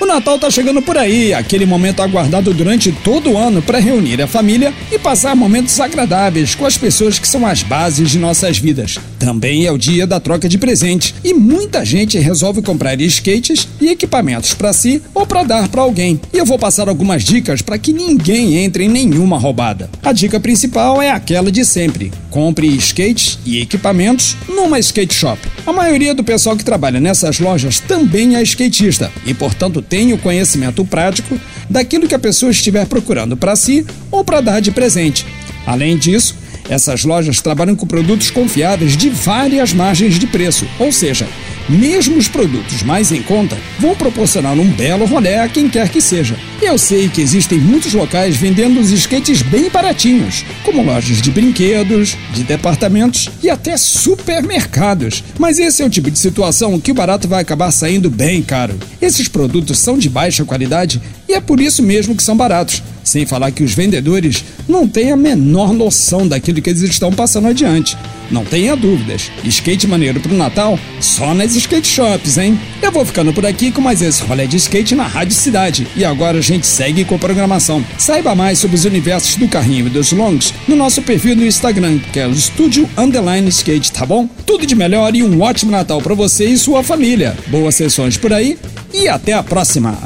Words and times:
O 0.00 0.06
Natal 0.06 0.38
tá 0.38 0.50
chegando 0.50 0.80
por 0.80 0.96
aí, 0.96 1.34
aquele 1.34 1.66
momento 1.66 2.00
aguardado 2.00 2.54
durante 2.54 2.90
todo 2.90 3.32
o 3.32 3.36
ano 3.36 3.60
para 3.60 3.78
reunir 3.78 4.22
a 4.22 4.26
família 4.26 4.72
e 4.90 4.98
passar 4.98 5.36
momentos 5.36 5.78
agradáveis 5.78 6.54
com 6.54 6.64
as 6.64 6.78
pessoas 6.78 7.18
que 7.18 7.28
são 7.28 7.46
as 7.46 7.62
bases 7.62 8.10
de 8.10 8.18
nossas 8.18 8.56
vidas. 8.56 8.98
Também 9.18 9.66
é 9.66 9.70
o 9.70 9.76
dia 9.76 10.06
da 10.06 10.18
troca 10.18 10.48
de 10.48 10.56
presentes 10.56 11.14
e 11.22 11.34
muita 11.34 11.84
gente 11.84 12.18
resolve 12.18 12.62
comprar 12.62 12.98
skates 13.02 13.68
e 13.78 13.90
equipamentos 13.90 14.54
para 14.54 14.72
si 14.72 15.02
ou 15.12 15.26
para 15.26 15.42
dar 15.42 15.68
para 15.68 15.82
alguém. 15.82 16.18
E 16.32 16.38
eu 16.38 16.46
vou 16.46 16.58
passar 16.58 16.88
algumas 16.88 17.22
dicas 17.22 17.60
para 17.60 17.76
que 17.76 17.92
ninguém 17.92 18.56
entre 18.56 18.84
em 18.84 18.88
nenhuma 18.88 19.36
roubada. 19.36 19.90
A 20.02 20.12
dica 20.12 20.40
principal 20.40 21.02
é 21.02 21.10
aquela 21.10 21.52
de 21.52 21.62
sempre: 21.62 22.10
compre 22.30 22.66
skates 22.76 23.38
e 23.44 23.60
equipamentos 23.60 24.34
numa 24.48 24.78
skate 24.78 25.12
shop. 25.12 25.38
A 25.66 25.72
maioria 25.74 26.14
do 26.14 26.24
pessoal 26.24 26.56
que 26.56 26.64
trabalha 26.64 26.98
nessas 26.98 27.38
lojas 27.38 27.78
também 27.80 28.36
é 28.36 28.42
skatista 28.42 29.12
e, 29.26 29.34
portanto, 29.34 29.82
tem 29.90 30.12
o 30.12 30.18
conhecimento 30.18 30.84
prático 30.84 31.38
daquilo 31.68 32.08
que 32.08 32.14
a 32.14 32.18
pessoa 32.18 32.52
estiver 32.52 32.86
procurando 32.86 33.36
para 33.36 33.56
si 33.56 33.84
ou 34.10 34.24
para 34.24 34.40
dar 34.40 34.60
de 34.60 34.70
presente. 34.70 35.26
Além 35.66 35.98
disso, 35.98 36.36
essas 36.68 37.04
lojas 37.04 37.42
trabalham 37.42 37.74
com 37.74 37.86
produtos 37.86 38.30
confiáveis 38.30 38.96
de 38.96 39.10
várias 39.10 39.72
margens 39.72 40.18
de 40.18 40.28
preço, 40.28 40.66
ou 40.78 40.92
seja, 40.92 41.26
mesmo 41.68 42.16
os 42.16 42.28
produtos 42.28 42.82
mais 42.82 43.12
em 43.12 43.22
conta 43.22 43.56
vão 43.78 43.94
proporcionar 43.94 44.58
um 44.58 44.70
belo 44.70 45.04
rolê 45.04 45.36
a 45.36 45.48
quem 45.48 45.68
quer 45.68 45.88
que 45.88 46.00
seja. 46.00 46.36
Eu 46.60 46.76
sei 46.76 47.08
que 47.08 47.20
existem 47.20 47.58
muitos 47.58 47.94
locais 47.94 48.36
vendendo 48.36 48.80
os 48.80 48.90
skates 48.90 49.42
bem 49.42 49.70
baratinhos, 49.70 50.44
como 50.64 50.82
lojas 50.82 51.22
de 51.22 51.30
brinquedos, 51.30 52.16
de 52.34 52.44
departamentos 52.44 53.30
e 53.42 53.48
até 53.48 53.76
supermercados. 53.76 55.24
Mas 55.38 55.58
esse 55.58 55.82
é 55.82 55.86
o 55.86 55.90
tipo 55.90 56.10
de 56.10 56.18
situação 56.18 56.78
que 56.78 56.90
o 56.90 56.94
barato 56.94 57.28
vai 57.28 57.42
acabar 57.42 57.70
saindo 57.70 58.10
bem 58.10 58.42
caro. 58.42 58.78
Esses 59.00 59.28
produtos 59.28 59.78
são 59.78 59.96
de 59.96 60.08
baixa 60.08 60.44
qualidade 60.44 61.00
e 61.28 61.34
é 61.34 61.40
por 61.40 61.60
isso 61.60 61.82
mesmo 61.82 62.14
que 62.14 62.22
são 62.22 62.36
baratos. 62.36 62.82
Sem 63.10 63.26
falar 63.26 63.50
que 63.50 63.64
os 63.64 63.74
vendedores 63.74 64.44
não 64.68 64.86
têm 64.86 65.10
a 65.10 65.16
menor 65.16 65.72
noção 65.72 66.28
daquilo 66.28 66.62
que 66.62 66.70
eles 66.70 66.82
estão 66.82 67.12
passando 67.12 67.48
adiante. 67.48 67.98
Não 68.30 68.44
tenha 68.44 68.76
dúvidas, 68.76 69.32
skate 69.42 69.88
maneiro 69.88 70.20
pro 70.20 70.32
Natal 70.32 70.78
só 71.00 71.34
nas 71.34 71.56
skate 71.56 71.88
shops, 71.88 72.38
hein? 72.38 72.56
Eu 72.80 72.92
vou 72.92 73.04
ficando 73.04 73.32
por 73.32 73.44
aqui 73.44 73.72
com 73.72 73.80
mais 73.80 74.00
esse 74.00 74.22
rolê 74.22 74.46
de 74.46 74.58
skate 74.58 74.94
na 74.94 75.08
Rádio 75.08 75.34
Cidade. 75.34 75.88
E 75.96 76.04
agora 76.04 76.38
a 76.38 76.40
gente 76.40 76.64
segue 76.64 77.04
com 77.04 77.16
a 77.16 77.18
programação. 77.18 77.84
Saiba 77.98 78.32
mais 78.36 78.60
sobre 78.60 78.76
os 78.76 78.84
universos 78.84 79.34
do 79.34 79.48
carrinho 79.48 79.88
e 79.88 79.90
dos 79.90 80.12
longs 80.12 80.54
no 80.68 80.76
nosso 80.76 81.02
perfil 81.02 81.34
no 81.34 81.44
Instagram, 81.44 81.98
que 82.12 82.20
é 82.20 82.28
o 82.28 82.30
Estúdio 82.30 82.88
Underline 82.96 83.48
Skate, 83.48 83.90
tá 83.90 84.06
bom? 84.06 84.28
Tudo 84.46 84.64
de 84.64 84.76
melhor 84.76 85.16
e 85.16 85.24
um 85.24 85.40
ótimo 85.40 85.72
Natal 85.72 86.00
para 86.00 86.14
você 86.14 86.44
e 86.44 86.56
sua 86.56 86.84
família. 86.84 87.36
Boas 87.48 87.74
sessões 87.74 88.16
por 88.16 88.32
aí 88.32 88.56
e 88.94 89.08
até 89.08 89.32
a 89.32 89.42
próxima! 89.42 89.98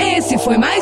Esse 0.00 0.36
foi 0.38 0.58
mais 0.58 0.81